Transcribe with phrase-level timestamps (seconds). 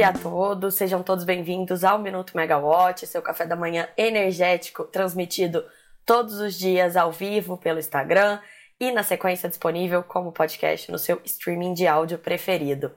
[0.00, 5.62] dia a todos, sejam todos bem-vindos ao Minuto Megawatt, seu café da manhã energético, transmitido
[6.06, 8.40] todos os dias ao vivo pelo Instagram
[8.80, 12.90] e na sequência disponível como podcast no seu streaming de áudio preferido.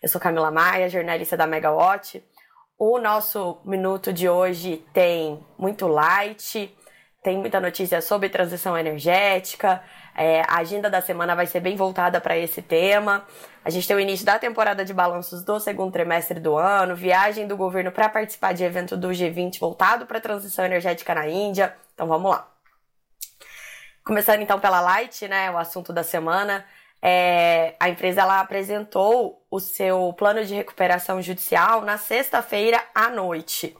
[0.00, 2.24] Eu sou Camila Maia, jornalista da Megawatt.
[2.78, 6.72] O nosso minuto de hoje tem muito light,
[7.24, 9.82] tem muita notícia sobre transição energética.
[10.14, 13.26] É, a agenda da semana vai ser bem voltada para esse tema.
[13.64, 17.46] A gente tem o início da temporada de balanços do segundo trimestre do ano, viagem
[17.48, 21.74] do governo para participar de evento do G20 voltado para a transição energética na Índia.
[21.94, 22.46] Então vamos lá.
[24.04, 26.62] Começando então pela Light, né, o assunto da semana.
[27.00, 33.74] É, a empresa ela apresentou o seu plano de recuperação judicial na sexta-feira à noite.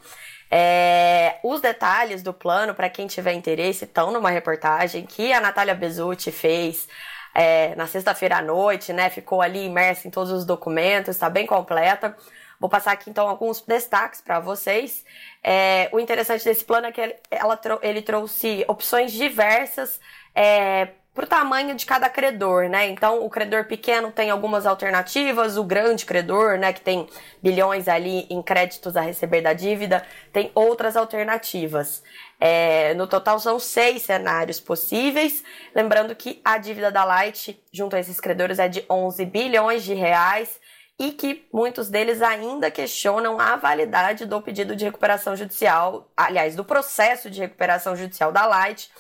[0.57, 5.75] É, os detalhes do plano, para quem tiver interesse, estão numa reportagem que a Natália
[5.75, 6.89] Bezutti fez
[7.35, 9.11] é, na sexta-feira à noite, né?
[9.11, 12.17] Ficou ali imersa em todos os documentos, está bem completa.
[12.61, 15.05] Vou passar aqui então alguns destaques para vocês.
[15.43, 19.99] É, o interessante desse plano é que ele, ela, ele trouxe opções diversas
[20.33, 22.89] é, para o tamanho de cada credor, né?
[22.89, 27.07] Então, o credor pequeno tem algumas alternativas, o grande credor, né, que tem
[27.41, 32.03] bilhões ali em créditos a receber da dívida, tem outras alternativas.
[32.41, 35.45] É, no total, são seis cenários possíveis.
[35.73, 39.95] Lembrando que a dívida da Light, junto a esses credores, é de 11 bilhões de
[39.95, 40.59] reais
[40.99, 46.65] e que muitos deles ainda questionam a validade do pedido de recuperação judicial, aliás, do
[46.65, 48.91] processo de recuperação judicial da Light,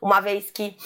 [0.00, 0.76] uma vez que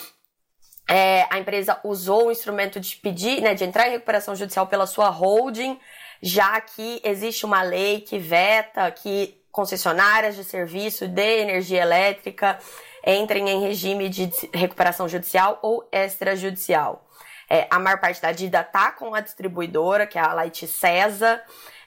[0.88, 4.86] é, a empresa usou o instrumento de pedir, né, de entrar em recuperação judicial pela
[4.86, 5.78] sua holding,
[6.20, 12.58] já que existe uma lei que veta que concessionárias de serviço de energia elétrica
[13.06, 17.06] entrem em regime de recuperação judicial ou extrajudicial.
[17.48, 21.42] É, a maior parte da dívida está com a distribuidora, que é a Light Cesa,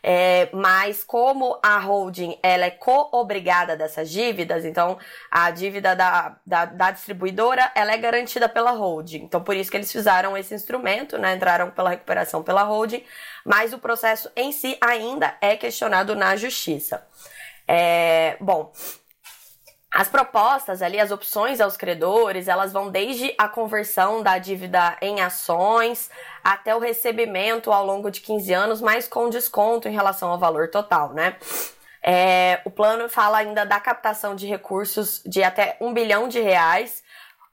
[0.09, 4.97] é, mas como a holding ela é co-obrigada dessas dívidas, então
[5.29, 9.23] a dívida da, da, da, distribuidora ela é garantida pela holding.
[9.25, 11.35] Então por isso que eles fizeram esse instrumento, né?
[11.35, 13.03] entraram pela recuperação pela holding,
[13.44, 17.06] mas o processo em si ainda é questionado na justiça.
[17.67, 18.72] É, bom,
[19.97, 25.22] as propostas ali, as opções aos credores, elas vão desde a conversão da dívida em
[25.22, 26.12] ações
[26.44, 30.69] até o recebimento ao longo de 15 anos, mas com desconto em relação ao valor
[30.69, 31.35] total, né?
[32.03, 37.03] É, o plano fala ainda da captação de recursos de até um bilhão de reais,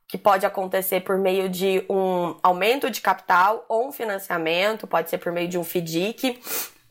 [0.07, 5.17] que pode acontecer por meio de um aumento de capital ou um financiamento, pode ser
[5.17, 6.39] por meio de um FDIC,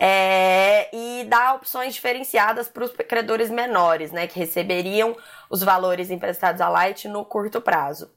[0.05, 5.15] é, e dá opções diferenciadas para os credores menores, né, que receberiam
[5.49, 8.11] os valores emprestados à Light no curto prazo.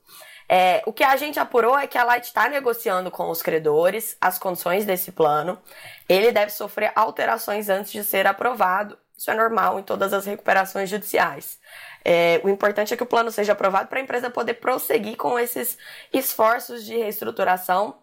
[0.49, 4.17] É, o que a gente apurou é que a Light está negociando com os credores
[4.21, 5.61] as condições desse plano.
[6.09, 8.99] Ele deve sofrer alterações antes de ser aprovado.
[9.17, 11.61] Isso é normal em todas as recuperações judiciais.
[12.05, 15.39] É, o importante é que o plano seja aprovado para a empresa poder prosseguir com
[15.39, 15.79] esses
[16.13, 17.97] esforços de reestruturação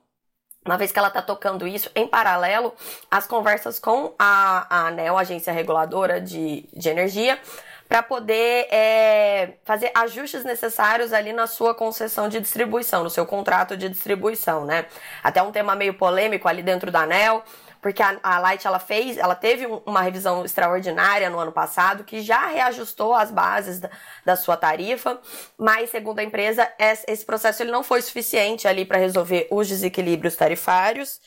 [0.65, 2.73] uma vez que ela está tocando isso, em paralelo,
[3.09, 7.39] as conversas com a, a ANEL, Agência Reguladora de, de Energia,
[7.87, 13.77] para poder é, fazer ajustes necessários ali na sua concessão de distribuição, no seu contrato
[13.77, 14.85] de distribuição, né?
[15.23, 17.43] Até um tema meio polêmico ali dentro da ANEL,
[17.83, 22.21] porque a, a Light ela fez, ela teve uma revisão extraordinária no ano passado que
[22.21, 23.89] já reajustou as bases da,
[24.25, 25.19] da sua tarifa,
[25.57, 30.37] mas segundo a empresa esse processo ele não foi suficiente ali para resolver os desequilíbrios
[30.37, 31.19] tarifários,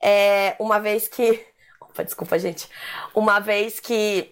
[0.00, 1.44] é, uma vez que,
[1.82, 2.68] opa, desculpa gente,
[3.12, 4.30] uma vez que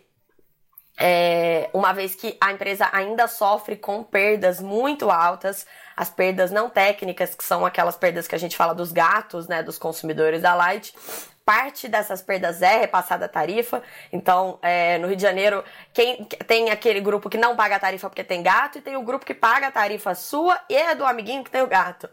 [0.98, 5.66] é, uma vez que a empresa ainda sofre com perdas muito altas,
[5.96, 9.62] as perdas não técnicas, que são aquelas perdas que a gente fala dos gatos, né,
[9.62, 10.94] dos consumidores da Light,
[11.44, 13.82] parte dessas perdas é repassada a tarifa.
[14.12, 18.08] Então, é, no Rio de Janeiro, quem tem aquele grupo que não paga a tarifa
[18.08, 21.04] porque tem gato, e tem o grupo que paga a tarifa sua e é do
[21.04, 22.08] amiguinho que tem o gato.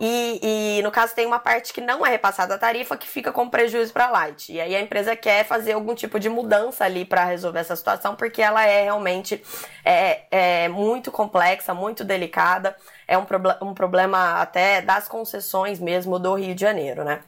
[0.00, 3.32] E, e, no caso tem uma parte que não é repassada a tarifa que fica
[3.32, 4.52] com prejuízo para a Light.
[4.52, 8.14] E aí a empresa quer fazer algum tipo de mudança ali para resolver essa situação,
[8.14, 9.42] porque ela é realmente
[9.84, 12.76] é, é muito complexa, muito delicada.
[13.08, 13.26] É um,
[13.60, 17.20] um problema até das concessões mesmo do Rio de Janeiro, né?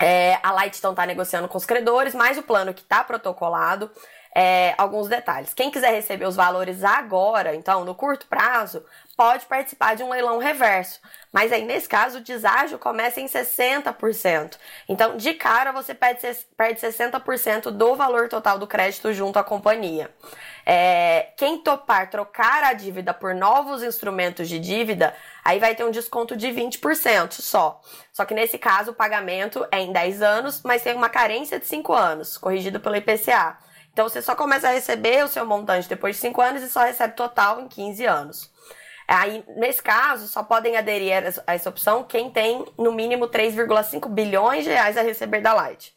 [0.00, 3.90] É, a Light então está negociando com os credores, mas o plano que está protocolado
[4.34, 5.54] é, alguns detalhes.
[5.54, 8.84] Quem quiser receber os valores agora, então, no curto prazo,
[9.16, 11.00] pode participar de um leilão reverso.
[11.32, 14.56] Mas aí, nesse caso, o deságio começa em 60%.
[14.88, 20.10] Então, de cara, você perde 60% do valor total do crédito junto à companhia.
[20.64, 25.90] É, quem topar trocar a dívida por novos instrumentos de dívida, aí vai ter um
[25.90, 27.80] desconto de 20% só.
[28.12, 31.66] Só que nesse caso, o pagamento é em 10 anos, mas tem uma carência de
[31.66, 33.56] 5 anos, corrigido pelo IPCA.
[33.92, 36.80] Então, você só começa a receber o seu montante depois de 5 anos e só
[36.84, 38.52] recebe total em 15 anos.
[39.08, 41.14] Aí, nesse caso, só podem aderir
[41.46, 45.96] a essa opção quem tem, no mínimo, 3,5 bilhões de reais a receber da Light.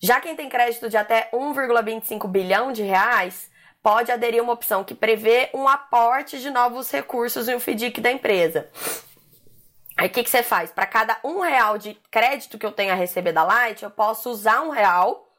[0.00, 3.50] Já quem tem crédito de até 1,25 bilhão de reais,
[3.82, 8.00] pode aderir a uma opção que prevê um aporte de novos recursos em um FDIC
[8.00, 8.70] da empresa.
[9.96, 10.70] Aí o que, que você faz?
[10.70, 14.30] Para cada um real de crédito que eu tenho a receber da Light, eu posso
[14.30, 15.29] usar um real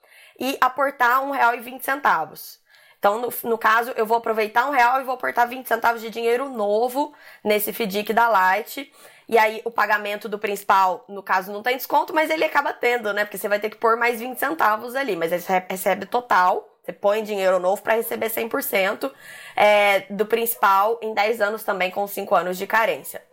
[0.42, 2.60] e aportar um real e vinte centavos.
[2.98, 6.10] Então, no, no caso, eu vou aproveitar um real e vou aportar 20 centavos de
[6.10, 8.92] dinheiro novo nesse FDIC da Light.
[9.28, 13.14] E aí, o pagamento do principal, no caso, não tem desconto, mas ele acaba tendo,
[13.14, 13.24] né?
[13.24, 15.16] Porque você vai ter que pôr mais 20 centavos ali.
[15.16, 16.68] Mas você recebe total.
[16.84, 19.12] Você põe dinheiro novo para receber 100%
[19.56, 23.24] é, do principal em 10 anos também, com 5 anos de carência.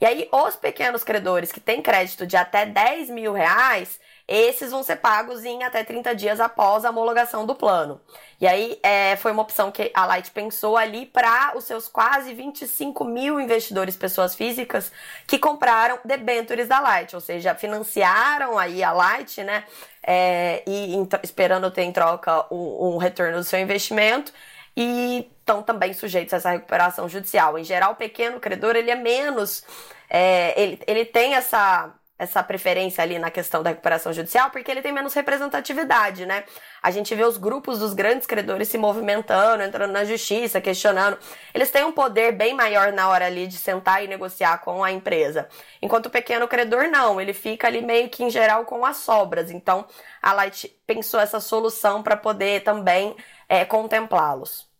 [0.00, 4.00] E aí, os pequenos credores que têm crédito de até 10 mil reais,
[4.32, 8.00] esses vão ser pagos em até 30 dias após a homologação do plano.
[8.40, 12.32] E aí é, foi uma opção que a Light pensou ali para os seus quase
[12.32, 14.90] 25 mil investidores, pessoas físicas,
[15.26, 19.64] que compraram debentures da Light, ou seja, financiaram aí a Light, né?
[20.02, 24.32] É, e esperando ter em troca um, um retorno do seu investimento
[24.76, 27.58] e estão também sujeitos a essa recuperação judicial.
[27.58, 29.64] Em geral, o pequeno credor ele é menos,
[30.08, 34.80] é, ele, ele tem essa essa preferência ali na questão da recuperação judicial, porque ele
[34.80, 36.44] tem menos representatividade, né?
[36.80, 41.18] A gente vê os grupos dos grandes credores se movimentando, entrando na justiça, questionando.
[41.52, 44.92] Eles têm um poder bem maior na hora ali de sentar e negociar com a
[44.92, 45.48] empresa.
[45.82, 49.50] Enquanto o pequeno credor não, ele fica ali meio que em geral com as sobras.
[49.50, 49.84] Então,
[50.22, 53.16] a Light pensou essa solução para poder também
[53.48, 54.70] é, contemplá-los.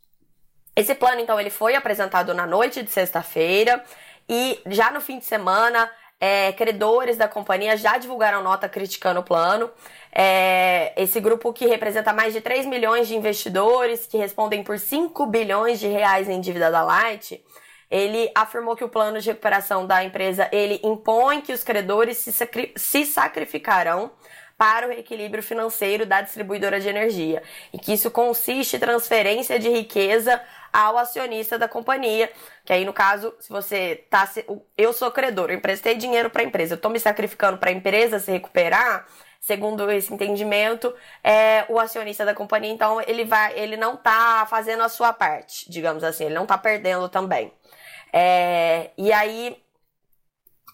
[0.76, 3.82] Esse plano, então, ele foi apresentado na noite de sexta-feira
[4.28, 5.90] e já no fim de semana
[6.24, 9.68] é, credores da companhia já divulgaram nota criticando o plano.
[10.14, 15.26] É, esse grupo que representa mais de 3 milhões de investidores, que respondem por 5
[15.26, 17.44] bilhões de reais em dívida da Light,
[17.90, 22.30] ele afirmou que o plano de recuperação da empresa ele impõe que os credores se,
[22.30, 24.12] sacri se sacrificarão
[24.62, 27.42] para o equilíbrio financeiro da distribuidora de energia
[27.72, 30.40] e que isso consiste em transferência de riqueza
[30.72, 32.30] ao acionista da companhia,
[32.64, 34.30] que aí no caso, se você tá
[34.78, 37.72] eu sou credor, eu emprestei dinheiro para a empresa, eu estou me sacrificando para a
[37.72, 39.04] empresa se recuperar,
[39.40, 40.94] segundo esse entendimento,
[41.24, 45.68] é o acionista da companhia, então ele vai, ele não tá fazendo a sua parte,
[45.68, 47.52] digamos assim, ele não tá perdendo também.
[48.12, 49.60] É, e aí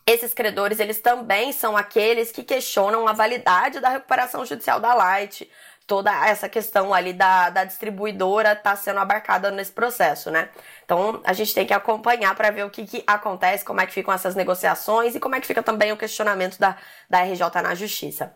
[0.08, 5.50] esses credores, eles também são aqueles que questionam a validade da recuperação judicial da Light,
[5.86, 10.48] toda essa questão ali da, da distribuidora tá sendo abarcada nesse processo, né?
[10.82, 13.92] Então a gente tem que acompanhar para ver o que, que acontece, como é que
[13.92, 16.76] ficam essas negociações e como é que fica também o questionamento da,
[17.08, 18.34] da RJ na justiça.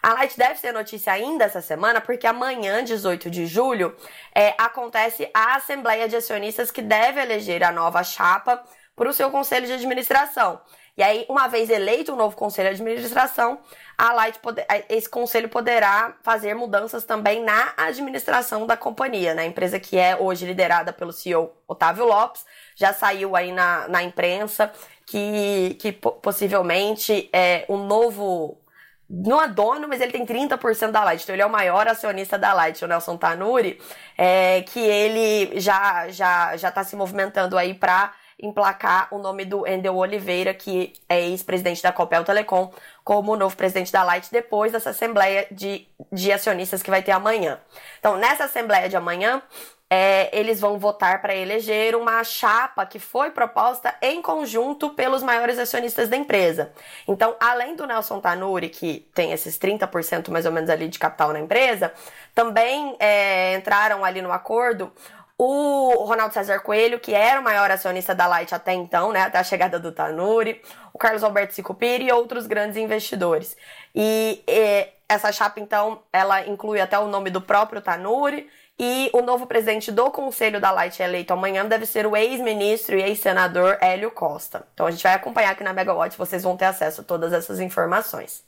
[0.00, 3.96] A Light deve ser notícia ainda essa semana, porque amanhã, 18 de julho,
[4.32, 8.62] é, acontece a Assembleia de Acionistas que deve eleger a nova chapa
[8.94, 10.60] para o seu conselho de administração.
[10.98, 13.60] E aí, uma vez eleito um novo conselho de administração,
[13.96, 14.40] a Light
[14.88, 19.42] esse conselho poderá fazer mudanças também na administração da companhia, né?
[19.42, 24.02] A empresa que é hoje liderada pelo CEO Otávio Lopes, já saiu aí na, na
[24.02, 24.72] imprensa
[25.06, 28.60] que, que possivelmente é um novo
[29.08, 31.22] não é dono, mas ele tem 30% da Light.
[31.22, 33.80] Então ele é o maior acionista da Light, o Nelson Tanuri,
[34.18, 39.66] é, que ele já já já está se movimentando aí para emplacar o nome do
[39.66, 44.90] Endel Oliveira, que é ex-presidente da Copel Telecom, como novo presidente da Light depois dessa
[44.90, 47.58] assembleia de, de acionistas que vai ter amanhã.
[47.98, 49.42] Então, nessa assembleia de amanhã,
[49.90, 55.58] é, eles vão votar para eleger uma chapa que foi proposta em conjunto pelos maiores
[55.58, 56.70] acionistas da empresa.
[57.06, 61.32] Então, além do Nelson Tanuri, que tem esses 30% mais ou menos ali de capital
[61.32, 61.92] na empresa,
[62.34, 64.92] também é, entraram ali no acordo
[65.38, 69.38] o Ronaldo César Coelho, que era o maior acionista da Light até então, né, até
[69.38, 70.60] a chegada do Tanuri,
[70.92, 73.56] o Carlos Alberto Sicupira e outros grandes investidores.
[73.94, 79.22] E, e, essa chapa, então, ela inclui até o nome do próprio Tanuri e o
[79.22, 84.10] novo presidente do conselho da Light eleito amanhã deve ser o ex-ministro e ex-senador Hélio
[84.10, 84.66] Costa.
[84.74, 87.58] Então a gente vai acompanhar aqui na Megawatt, vocês vão ter acesso a todas essas
[87.58, 88.44] informações.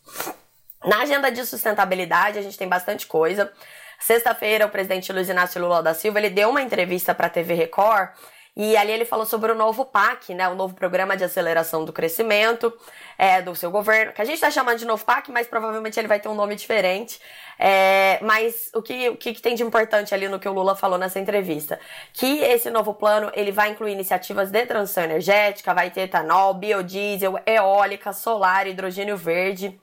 [0.84, 3.52] Na agenda de sustentabilidade, a gente tem bastante coisa.
[4.00, 7.54] Sexta-feira, o presidente Luiz Inácio Lula da Silva, ele deu uma entrevista para a TV
[7.54, 8.10] Record
[8.56, 11.92] e ali ele falou sobre o novo PAC, né, o novo Programa de Aceleração do
[11.92, 12.72] Crescimento
[13.16, 16.08] é, do seu governo, que a gente está chamando de novo PAC, mas provavelmente ele
[16.08, 17.20] vai ter um nome diferente.
[17.58, 20.98] É, mas o que, o que tem de importante ali no que o Lula falou
[20.98, 21.78] nessa entrevista?
[22.12, 27.38] Que esse novo plano ele vai incluir iniciativas de transição energética, vai ter etanol, biodiesel,
[27.46, 29.78] eólica, solar, hidrogênio verde.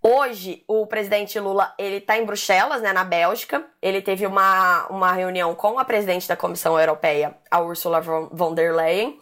[0.00, 3.64] Hoje, o presidente Lula, ele está em Bruxelas, né, na Bélgica.
[3.82, 8.72] Ele teve uma, uma reunião com a presidente da Comissão Europeia, a Ursula von der
[8.74, 9.18] Leyen.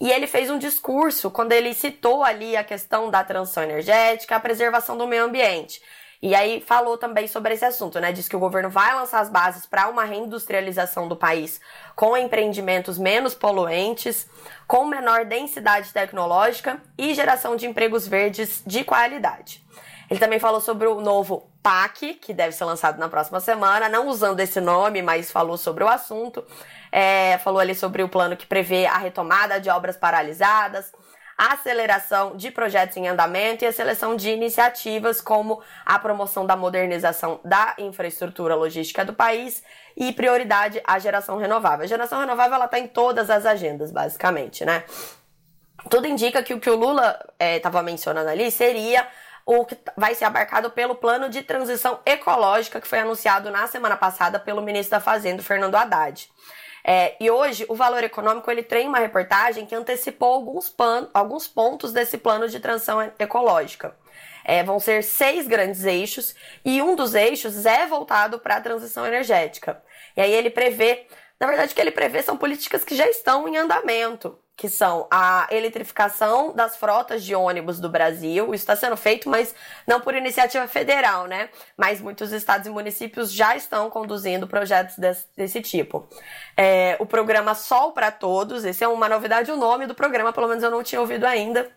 [0.00, 4.40] E ele fez um discurso quando ele citou ali a questão da transição energética, a
[4.40, 5.82] preservação do meio ambiente.
[6.22, 8.12] E aí falou também sobre esse assunto, né?
[8.12, 11.60] Diz que o governo vai lançar as bases para uma reindustrialização do país
[11.96, 14.28] com empreendimentos menos poluentes,
[14.66, 19.62] com menor densidade tecnológica e geração de empregos verdes de qualidade.
[20.10, 24.08] Ele também falou sobre o novo PAC, que deve ser lançado na próxima semana, não
[24.08, 26.44] usando esse nome, mas falou sobre o assunto.
[26.90, 30.92] É, falou ali sobre o plano que prevê a retomada de obras paralisadas,
[31.38, 36.56] a aceleração de projetos em andamento e a seleção de iniciativas como a promoção da
[36.56, 39.62] modernização da infraestrutura logística do país
[39.96, 41.84] e prioridade à geração renovável.
[41.84, 44.82] A geração renovável ela está em todas as agendas, basicamente, né?
[45.88, 49.06] Tudo indica que o que o Lula estava é, mencionando ali seria
[49.58, 53.96] o que vai ser abarcado pelo plano de transição ecológica que foi anunciado na semana
[53.96, 56.30] passada pelo ministro da Fazenda, Fernando Haddad.
[56.84, 61.48] É, e hoje o Valor Econômico ele tem uma reportagem que antecipou alguns, pan, alguns
[61.48, 63.96] pontos desse plano de transição ecológica.
[64.44, 69.04] É, vão ser seis grandes eixos e um dos eixos é voltado para a transição
[69.04, 69.82] energética.
[70.16, 71.08] E aí ele prevê,
[71.40, 75.06] na verdade, o que ele prevê são políticas que já estão em andamento que são
[75.10, 78.44] a eletrificação das frotas de ônibus do Brasil.
[78.54, 79.54] Isso está sendo feito, mas
[79.86, 81.48] não por iniciativa federal, né?
[81.78, 86.06] Mas muitos estados e municípios já estão conduzindo projetos desse, desse tipo.
[86.54, 90.46] É, o programa Sol para Todos, esse é uma novidade, o nome do programa, pelo
[90.48, 91.70] menos eu não tinha ouvido ainda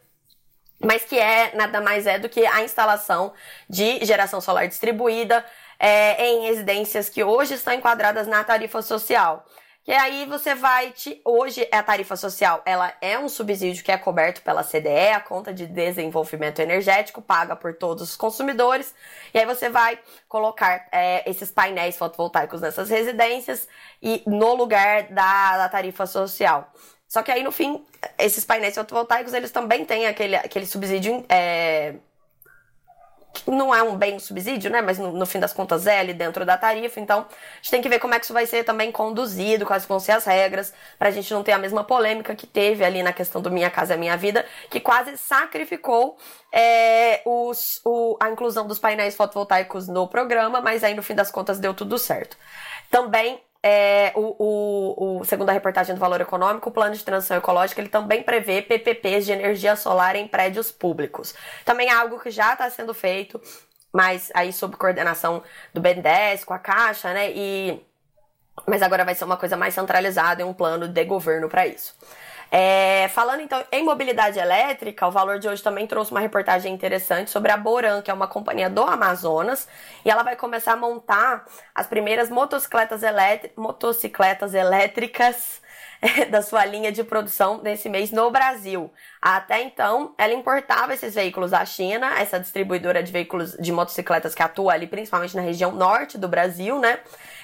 [0.86, 3.32] mas que é nada mais é do que a instalação
[3.70, 5.46] de geração solar distribuída
[5.84, 9.46] é, em residências que hoje estão enquadradas na tarifa social.
[9.84, 11.20] Que aí você vai te.
[11.26, 15.54] Hoje a tarifa social ela é um subsídio que é coberto pela CDE, a conta
[15.54, 18.96] de desenvolvimento energético, paga por todos os consumidores.
[19.34, 20.00] E aí você vai
[20.30, 23.68] colocar é, esses painéis fotovoltaicos nessas residências
[24.02, 26.72] e no lugar da, da tarifa social.
[27.10, 27.86] Só que aí no fim,
[28.18, 31.26] esses painéis fotovoltaicos eles também têm aquele, aquele subsídio.
[31.28, 31.96] É,
[33.48, 34.82] não é um bem subsídio, né?
[34.82, 37.00] Mas no, no, fim das contas é ali dentro da tarifa.
[37.00, 39.86] Então, a gente tem que ver como é que isso vai ser também conduzido, quais
[39.86, 43.12] vão ser as regras, pra gente não ter a mesma polêmica que teve ali na
[43.12, 46.18] questão do Minha Casa é Minha Vida, que quase sacrificou
[46.52, 51.32] é, os, o, a inclusão dos painéis fotovoltaicos no programa, mas aí no fim das
[51.32, 52.38] contas deu tudo certo.
[52.90, 57.38] Também é, o, o, o, segundo a reportagem do Valor Econômico, o plano de transição
[57.38, 61.34] ecológica ele também prevê PPPs de energia solar em prédios públicos.
[61.64, 63.42] Também é algo que já está sendo feito,
[63.94, 65.42] mas aí sob coordenação
[65.74, 67.32] do BNDES, com a Caixa, né?
[67.32, 67.82] E,
[68.68, 71.96] mas agora vai ser uma coisa mais centralizada e um plano de governo para isso.
[72.56, 77.32] É, falando então em mobilidade elétrica, o Valor de hoje também trouxe uma reportagem interessante
[77.32, 79.68] sobre a Boran, que é uma companhia do Amazonas,
[80.06, 83.02] e ela vai começar a montar as primeiras motocicletas,
[83.58, 85.64] motocicletas elétricas
[86.30, 88.94] da sua linha de produção nesse mês no Brasil.
[89.20, 94.44] Até então, ela importava esses veículos da China, essa distribuidora de veículos de motocicletas que
[94.44, 97.00] atua ali principalmente na região norte do Brasil, né?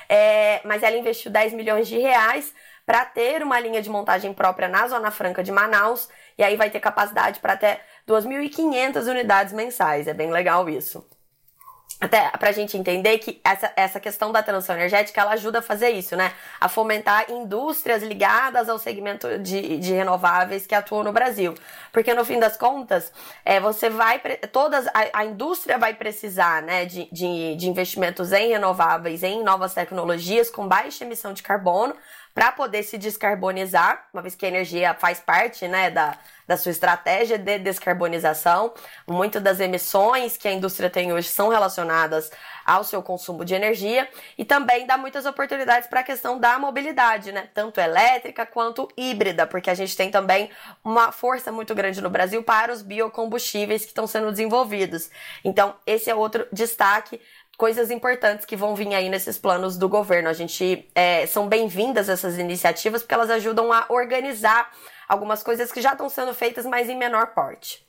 [0.07, 2.53] É, mas ela investiu 10 milhões de reais
[2.89, 6.71] para ter uma linha de montagem própria na Zona Franca de Manaus, e aí vai
[6.71, 10.07] ter capacidade para até 2.500 unidades mensais.
[10.07, 11.05] É bem legal isso.
[12.01, 15.89] Até pra gente entender que essa, essa questão da transição energética, ela ajuda a fazer
[15.89, 16.33] isso, né?
[16.59, 21.53] A fomentar indústrias ligadas ao segmento de, de renováveis que atuam no Brasil.
[21.91, 23.11] Porque no fim das contas,
[23.45, 24.19] é, você vai,
[24.51, 29.75] todas, a, a indústria vai precisar, né, de, de, de investimentos em renováveis, em novas
[29.75, 31.93] tecnologias com baixa emissão de carbono,
[32.39, 36.17] para poder se descarbonizar, uma vez que a energia faz parte né, da,
[36.47, 38.73] da sua estratégia de descarbonização.
[39.05, 42.31] Muitas das emissões que a indústria tem hoje são relacionadas
[42.65, 47.33] ao seu consumo de energia e também dá muitas oportunidades para a questão da mobilidade,
[47.33, 47.49] né?
[47.53, 50.49] Tanto elétrica quanto híbrida, porque a gente tem também
[50.81, 55.09] uma força muito grande no Brasil para os biocombustíveis que estão sendo desenvolvidos.
[55.43, 57.19] Então, esse é outro destaque
[57.59, 60.29] coisas importantes que vão vir aí nesses planos do governo.
[60.29, 64.71] A gente é, são bem-vindas essas iniciativas porque elas ajudam a organizar
[65.09, 67.85] algumas coisas que já estão sendo feitas, mas em menor porte.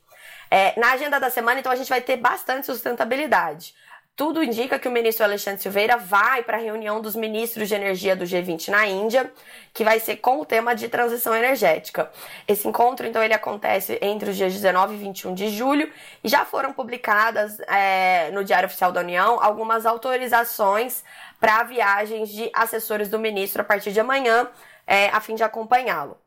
[0.50, 3.72] É, na agenda da semana, então, a gente vai ter bastante sustentabilidade.
[4.20, 8.14] Tudo indica que o ministro Alexandre Silveira vai para a reunião dos ministros de energia
[8.14, 9.32] do G20 na Índia,
[9.72, 12.10] que vai ser com o tema de transição energética.
[12.46, 15.90] Esse encontro, então, ele acontece entre os dias 19 e 21 de julho
[16.22, 21.02] e já foram publicadas é, no Diário Oficial da União algumas autorizações
[21.40, 24.50] para viagens de assessores do ministro a partir de amanhã,
[24.86, 26.18] é, a fim de acompanhá-lo.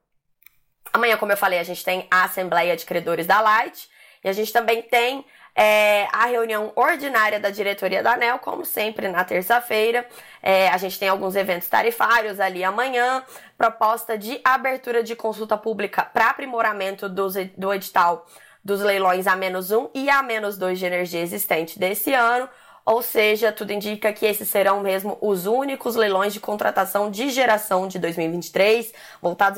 [0.91, 3.88] Amanhã, como eu falei, a gente tem a Assembleia de Credores da Light
[4.23, 5.23] e a gente também tem
[5.55, 10.05] é, a reunião ordinária da diretoria da ANEL, como sempre, na terça-feira.
[10.41, 13.24] É, a gente tem alguns eventos tarifários ali amanhã,
[13.57, 18.25] proposta de abertura de consulta pública para aprimoramento do, do edital
[18.63, 22.50] dos leilões A-1 e A-2 de energia existente desse ano.
[22.86, 27.88] Ou seja, tudo indica que esses serão mesmo os únicos leilões de contratação de geração
[27.88, 29.57] de 2023, voltados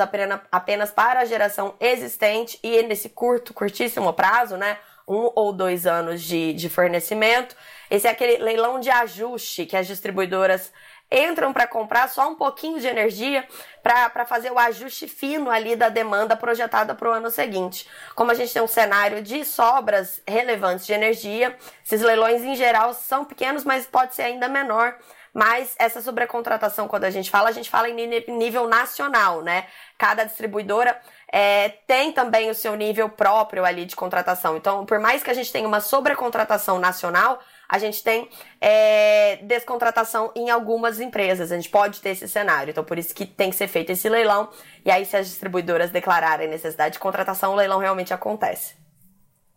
[0.52, 4.78] apenas para a geração existente e nesse curto, curtíssimo prazo, né?
[5.08, 7.56] Um ou dois anos de, de fornecimento.
[7.90, 10.72] Esse é aquele leilão de ajuste que as distribuidoras
[11.12, 13.48] entram para comprar só um pouquinho de energia
[13.84, 17.88] para fazer o ajuste fino ali da demanda projetada para o ano seguinte.
[18.16, 22.94] Como a gente tem um cenário de sobras relevantes de energia, esses leilões em geral
[22.94, 24.98] são pequenos, mas pode ser ainda menor.
[25.34, 29.68] Mas essa sobrecontratação, quando a gente fala, a gente fala em nível nacional, né?
[29.98, 30.98] Cada distribuidora
[31.32, 34.55] é, tem também o seu nível próprio ali de contratação.
[34.55, 38.29] Então, por mais que a gente tenha uma sobrecontratação nacional, a gente tem
[38.62, 41.51] é, descontratação em algumas empresas.
[41.51, 42.72] A gente pode ter esse cenário.
[42.72, 44.50] Então, por isso que tem que ser feito esse leilão.
[44.86, 48.75] E aí, se as distribuidoras declararem necessidade de contratação, o leilão realmente acontece.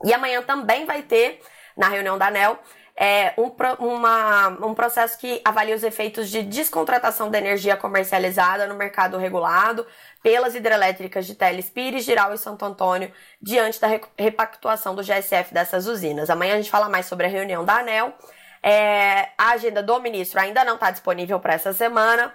[0.05, 1.41] E amanhã também vai ter,
[1.77, 2.59] na reunião da ANEL,
[3.01, 8.75] é, um, uma, um processo que avalia os efeitos de descontratação da energia comercializada no
[8.75, 9.87] mercado regulado
[10.21, 13.87] pelas hidrelétricas de Teles Pires, Giral e Santo Antônio, diante da
[14.19, 16.29] repactuação do GSF dessas usinas.
[16.29, 18.13] Amanhã a gente fala mais sobre a reunião da ANEL.
[18.61, 22.35] É, a agenda do ministro ainda não está disponível para essa semana,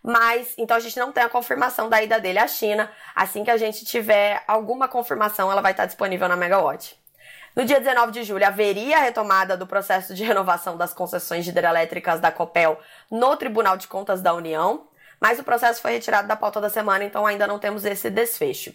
[0.00, 2.88] mas então a gente não tem a confirmação da ida dele à China.
[3.16, 7.02] Assim que a gente tiver alguma confirmação, ela vai estar tá disponível na Megawatt.
[7.54, 12.18] No dia 19 de julho, haveria a retomada do processo de renovação das concessões hidrelétricas
[12.18, 14.88] da Copel no Tribunal de Contas da União,
[15.20, 18.74] mas o processo foi retirado da pauta da semana, então ainda não temos esse desfecho.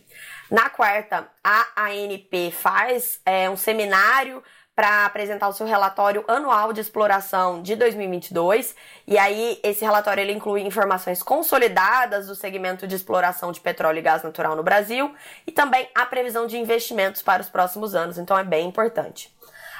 [0.49, 4.41] Na quarta, a ANP faz é, um seminário
[4.79, 8.73] para apresentar o seu relatório anual de exploração de 2022.
[9.05, 14.01] E aí, esse relatório ele inclui informações consolidadas do segmento de exploração de petróleo e
[14.01, 15.13] gás natural no Brasil
[15.45, 18.17] e também a previsão de investimentos para os próximos anos.
[18.17, 19.35] Então, é bem importante.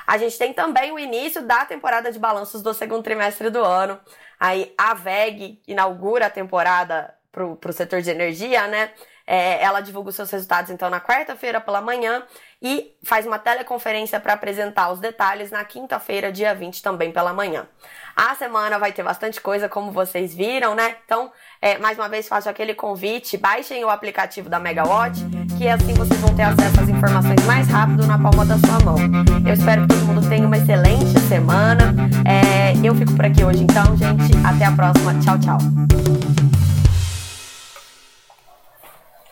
[0.06, 3.98] A gente tem também o início da temporada de balanços do segundo trimestre do ano.
[4.38, 8.92] Aí, a VEG inaugura a temporada para o setor de energia, né?
[9.32, 12.24] É, ela divulga os seus resultados então na quarta-feira pela manhã
[12.60, 17.68] e faz uma teleconferência para apresentar os detalhes na quinta-feira, dia 20, também pela manhã.
[18.16, 20.96] A semana vai ter bastante coisa, como vocês viram, né?
[21.06, 25.20] Então, é, mais uma vez, faço aquele convite: baixem o aplicativo da Megawatt,
[25.60, 28.98] que assim vocês vão ter acesso às informações mais rápido na palma da sua mão.
[29.46, 31.94] Eu espero que todo mundo tenha uma excelente semana.
[32.28, 34.36] É, eu fico por aqui hoje, então, gente.
[34.44, 35.14] Até a próxima.
[35.20, 36.19] Tchau, tchau.